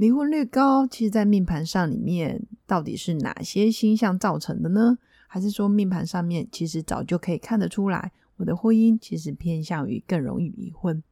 [0.00, 4.96] 离婚率高，其实，在命盘上里面到底是哪些星象造成的呢？
[5.26, 11.02] 还是说命盘上面其实早就可以看得出来，我的婚姻其实偏向于更容易离婚？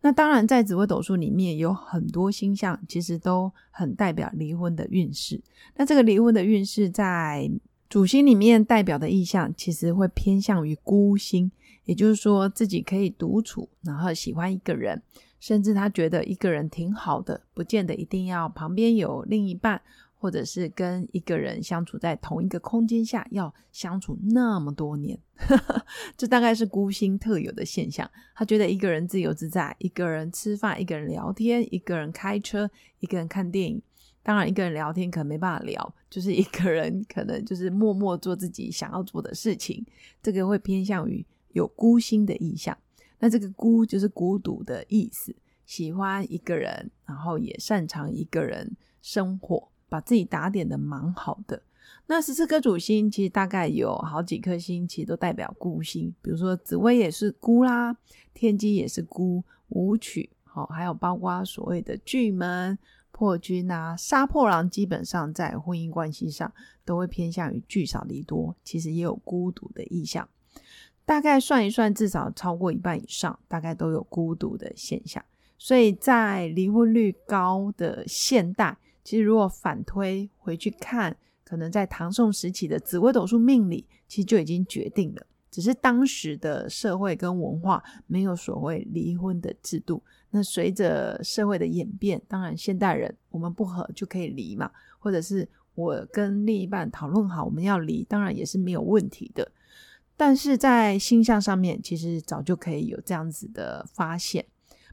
[0.00, 5.38] 那当然，在紫微斗数里面有很多星象，其实都很代表离婚的运势。
[5.76, 7.50] 那这个离婚的运势在
[7.90, 11.52] 主星里面代表的意象，其实会偏向于孤星，
[11.84, 15.02] 也就是说自己可以独处，然后喜欢一个人。
[15.42, 19.82] 甚至他觉得一个人挺好的，不见得一定要旁边有另一半，
[20.14, 25.18] 或者是跟一个人相处在同一个空间下要相处那么多年，
[26.16, 28.08] 这大概是孤星特有的现象。
[28.36, 33.82] 他觉得一个人自由自在，一个人吃饭，一个人聊天，一个人开车，一个人看电影。
[34.22, 39.84] 当然，一个人聊天可能没办法聊，就是一个人可能就是默默做自己想要做的事情。
[40.22, 42.78] 这个会偏向于有孤星的意象。
[43.22, 45.32] 那这个孤就是孤独的意思，
[45.64, 51.62] 喜欢一个人，然后也擅长一个人生活，把自己打点的蛮好的。
[52.08, 57.96] 那十四颗主星其实大概有好几颗星，其实都代表孤星，比如说紫薇也是孤啦，
[58.34, 62.76] 天机也是孤，舞曲好，还有包括所谓的巨门、
[63.12, 66.52] 破军啊、杀破狼，基本上在婚姻关系上
[66.84, 70.28] 都会偏向于聚少离多，其实也有孤独的意向。
[71.04, 75.22] 大概算一算，至少超过一半以上，大概都有孤独的现象。
[75.58, 85.26] 所以在离婚率高的现代，其实如果反推回去看，可能在唐宋时期的紫微斗数命理，其实就已经决定了。
[85.50, 90.02] 只是当时的社会跟文化没有所谓离婚的制度。
[90.30, 99.46] 那随着社会的演变，当然现代人我们不和就可以离嘛，或者是我跟另一半讨论好我们要离，当然也是没有问题的。
[100.24, 104.46] 但是在星象上面，其实早就可以有这样子的发现，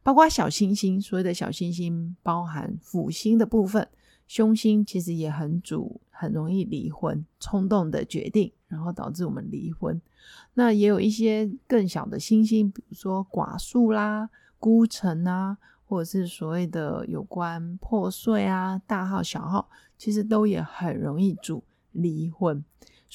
[0.00, 3.88] 包括小星星，所谓的小星星包含辅星的部分，
[4.28, 10.00] 凶星其实也很主，很容易离婚，冲动的决定，然后导致我们离婚。
[10.54, 22.64] 那也有一些更小的星星，比如说寡宿啦、孤城啊，或者是所谓的有关破碎啊、大号小号，其实都也很容易主离婚。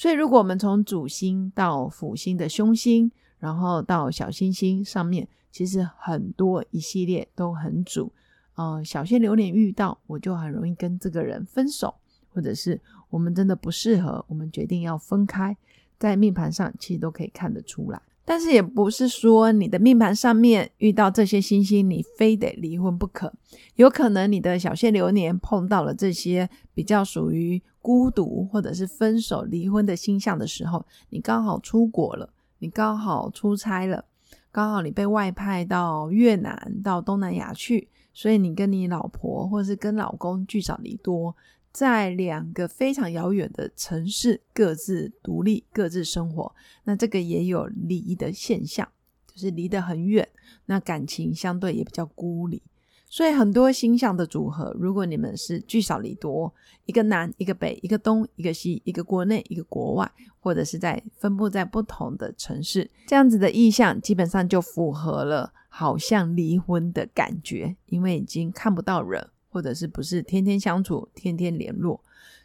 [0.02, 3.08] 所以，如果我们从主星到辅星的凶星，
[3.38, 8.10] 然后到小星星上面，其实很多一系列都很主。
[8.56, 11.94] 呃，小限流年遇到，我就很容易跟这个人分手，
[12.34, 12.80] 或者是
[13.10, 15.56] 我们真的不适合，我们决定要分开，
[16.00, 18.02] 在命盘上其实都可以看得出来。
[18.24, 23.32] 但是也不是说你的命盘上面遇到这些星星，你非得离婚不可。
[23.76, 34.04] 有可能你的小限流年碰到了这些比较属于孤独或者是分手、离婚的星象的时候，你刚好出国了，你刚好出差了，
[34.52, 41.34] 刚好你被外派到越南、到东南亚去，所以你跟你老婆或者是跟老公聚少离多。
[41.72, 48.86] 在两个非常遥远的城市各自独立、各自生活，那这个也有离的现象，
[49.26, 50.28] 就是离得很远，
[50.66, 52.62] 那感情相对也比较孤立。
[53.08, 56.54] 所以很多星象的组合，如果你们是聚少离多，
[56.86, 60.10] 一个南一个北，一个东一个西，一个国内一个国外，
[60.40, 69.28] 或者是在分布在不同的城市，这样子的意象基本上就符合了，好像离婚的感觉，因为已经看不到人。
[69.52, 72.00] 或者是不是天天相处、天天联络，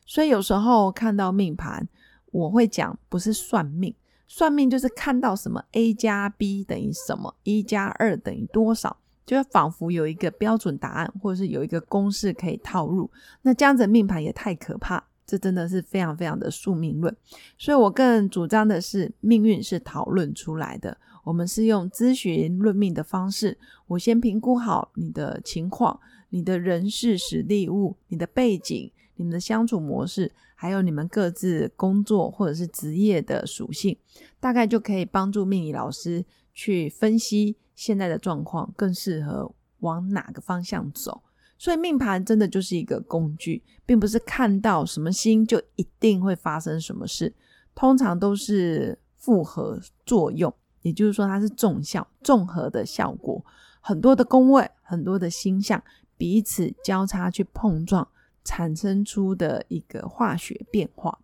[0.06, 1.88] 所以有时候看到命盘，
[2.32, 3.96] 我会讲不是算命，
[4.28, 13.10] 算命就是看到什么 a 加 b 等于什么，一加二等于多少，就仿佛有一个标准答案，或者是有一个公式可以套入。
[13.42, 17.16] 那这样子命盘也太可怕，这真的是非常非常的宿命论。
[17.58, 26.00] 所以我更主张的是，命运是讨论出来的，我们是用咨询论命的方式，我先评估好你的情况。
[26.30, 33.98] 你的人事、实力、物、你的背景、你们的相处模式，还有你们各自工作或者是职业的属性，
[34.40, 41.22] 大概就可以帮助命理老师去分析现在的状况，更适合往哪个方向走。
[41.58, 47.34] 所以命盘真的就是一个工具，并不是看到什么星就一定会发生什么事，
[47.76, 50.54] 通常都是复合作用，
[50.88, 53.44] 也就是说它是重效、综合的效果，
[53.82, 55.84] 很多的宫位，很多的星象。
[56.16, 58.08] 彼此交叉去碰撞，
[58.44, 61.20] 产生出的一个化学变化。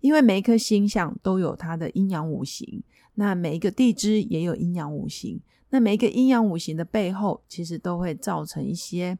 [0.00, 2.82] 因为每一颗星象都有它的阴阳五行，
[3.14, 5.40] 那每一个地支也有阴阳五行，
[5.70, 9.18] 那每一个阴阳五行的背后，其实都会造成一些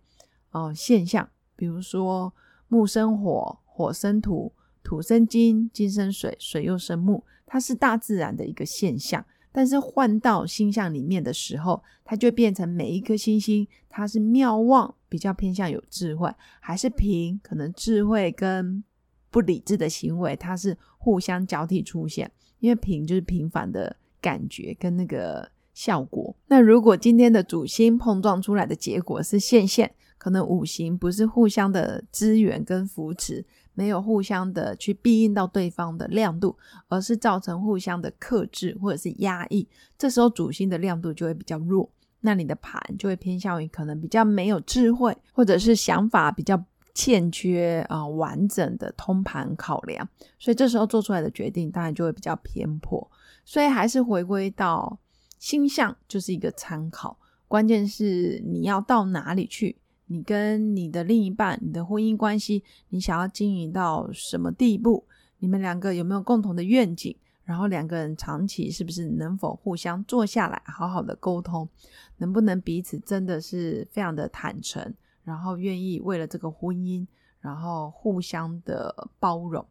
[0.50, 2.32] 呃现象，比如说
[2.68, 4.52] 木生火，火生土，
[4.84, 9.24] 土生金，金生水，水又生木，它是大自然的一个现象。
[9.52, 18.82] 但是换到星象里面的时候，它就变成每一颗星星，它是妙望，比较偏向有智慧，还是平，可能智慧跟。
[19.30, 26.34] 不理智的行为，它是互相交替出现，因为平就是平凡的感觉跟那个效果。
[26.46, 33.44] 那如果今天的主星碰撞出来的结果是线线，可能五行不是互相的支援跟扶持，
[33.78, 36.56] 没有互相的去庇应到对方的亮度，
[36.88, 39.68] 而是造成互相的克制或者是压抑。
[39.96, 41.88] 这时候主星的亮度就会比较弱，
[42.22, 46.60] 那你的盘就会偏向于可能比较没有智慧，或者是想法比较。
[46.94, 53.08] 欠缺啊完整的通盘考量，所以这时候做出来的决定当然就会比较偏颇。
[53.44, 54.98] 所以还是回归到
[55.38, 57.16] 星象就是一个参考，
[57.46, 59.76] 关键是你要到哪里去，
[60.08, 65.04] 你跟你的另一半，你的婚姻关系，你想要经营到什么地步？
[65.38, 67.16] 你们两个有没有共同的愿景？
[67.44, 71.68] 然后两个人长期是不是能否互相坐下来好好的沟通？
[72.16, 74.92] 能不能彼此真的是非常的坦诚？
[75.24, 77.06] 然后愿意为了这个婚姻，
[77.40, 79.64] 然后互相的包容。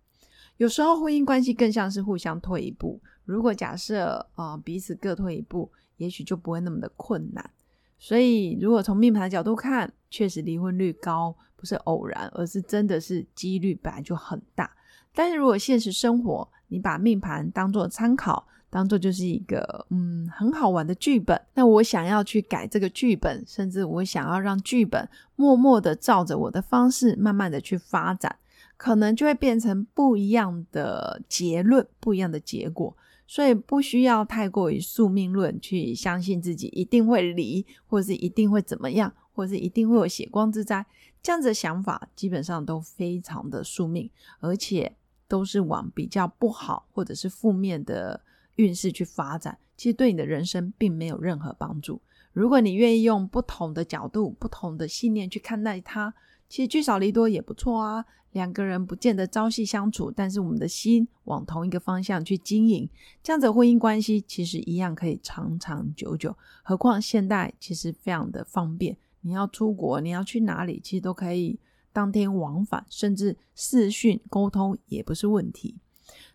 [0.58, 3.00] 有时候婚姻关系更像是互相退一步。
[3.26, 7.48] 如果假设呃彼此各退一步，也许就不会那么的困难。
[7.98, 14.70] 所以如果从命盘的角度看，确实离婚率高不是偶然，而是真的是几率本来就很大。
[15.14, 18.48] 但是如果现实生活，你把命盘当做参考。
[18.70, 25.08] 当做就是一个嗯很好玩的剧本，那我想要去改这个剧本，甚至我想要让剧本
[25.38, 28.36] 默默的照着我的方式慢慢的去发展，
[28.76, 32.96] 可能就会变成不一样的结论，不一样的结果。
[33.28, 40.86] 所以不需要太过于宿命论去相信自己一定会离，或是一定会怎么样，或是一定会有血光之灾，
[41.22, 44.10] 这样子的想法基本上都非常的宿命，
[44.40, 44.96] 而且
[45.28, 48.22] 都是往比较不好或者是负面的。
[48.58, 52.02] 运势去发展，其实对你的人生并没有任何帮助。
[52.34, 56.12] 如果你愿意用不同的角度、不同的信念去看待它，
[56.50, 58.06] 其实聚少离多也不错啊。
[58.34, 62.88] 两个人不见得朝夕相处，但是我们的心往同一个方向去经营，
[63.24, 66.36] 这样子婚姻关系其实一样可以长长久久。
[66.62, 71.58] 何况现代其实非常的方便，你要出国，你要去哪里，其实都可以
[71.92, 75.76] 当天往返，甚至视讯沟通也不是问题。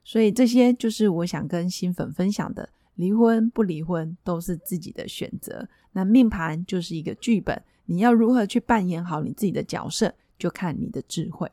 [0.02, 5.68] 所以这些就是我想跟新粉分享的，离婚不离婚都是自己的选择。
[5.92, 11.50] 那命盘就是一个剧本，你要如何去扮演好你自己的角色，就看你的智慧。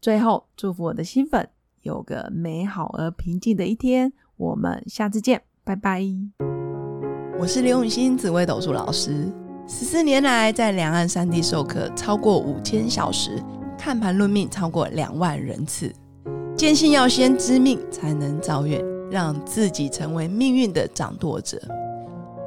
[0.00, 1.48] 最后，祝福我的新粉
[1.82, 4.12] 有个美好而平静的一天。
[4.36, 6.04] 我们下次见，拜拜。
[7.38, 9.32] 我是刘永新紫微斗数老师，
[9.66, 13.42] 十四年来在两岸三地授课超过五千小时，
[13.78, 15.92] 看盘论命超过两万人次。
[16.56, 21.60] 坚信要先知命，才能造运，让自己成为命运的掌舵者。